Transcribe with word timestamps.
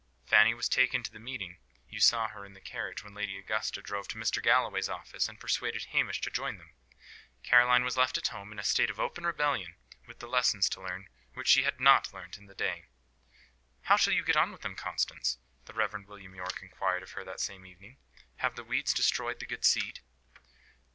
Fanny 0.25 0.55
was 0.55 0.67
taken 0.67 1.03
to 1.03 1.11
the 1.11 1.19
meeting 1.19 1.59
you 1.87 1.99
saw 1.99 2.27
her 2.27 2.43
in 2.43 2.55
the 2.55 2.59
carriage 2.59 3.03
when 3.03 3.13
Lady 3.13 3.37
Augusta 3.37 3.83
drove 3.83 4.07
to 4.07 4.17
Mr. 4.17 4.41
Galloway's 4.41 4.89
office, 4.89 5.29
and 5.29 5.39
persuaded 5.39 5.83
Hamish 5.91 6.21
to 6.21 6.31
join 6.31 6.57
them 6.57 6.73
Caroline 7.43 7.83
was 7.83 7.97
left 7.97 8.17
at 8.17 8.29
home, 8.29 8.51
in 8.51 8.57
a 8.57 8.63
state 8.63 8.89
of 8.89 8.99
open 8.99 9.27
rebellion, 9.27 9.75
with 10.07 10.17
the 10.17 10.25
lessons 10.27 10.67
to 10.69 10.81
learn 10.81 11.07
which 11.35 11.47
she 11.49 11.61
had 11.61 11.79
not 11.79 12.11
learnt 12.15 12.35
in 12.39 12.47
the 12.47 12.55
day. 12.55 12.85
"How 13.83 13.95
shall 13.95 14.13
you 14.13 14.23
get 14.25 14.35
on 14.35 14.51
with 14.51 14.61
them, 14.61 14.73
Constance?" 14.75 15.37
the 15.65 15.73
Rev. 15.75 16.05
William 16.07 16.33
Yorke 16.33 16.63
inquired 16.63 17.03
of 17.03 17.11
her 17.11 17.23
that 17.23 17.39
same 17.39 17.63
evening. 17.67 17.97
"Have 18.37 18.55
the 18.55 18.63
weeds 18.63 18.95
destroyed 18.95 19.39
the 19.39 19.45
good 19.45 19.63
seed?" 19.63 19.99